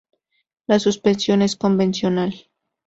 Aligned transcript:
La 0.65 0.79
suspensión 0.79 1.43
es 1.43 1.55
convencional. 1.55 2.33